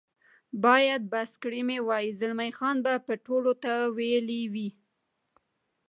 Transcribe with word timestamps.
باید 0.65 1.01
بس 1.11 1.31
کړي 1.43 1.61
مې 1.67 1.77
وای، 1.87 2.05
زلمی 2.19 2.51
خان 2.57 2.77
به 2.85 3.13
ټولو 3.27 3.51
ته 3.63 3.71
ویلي 3.97 4.41
وي. 4.53 4.69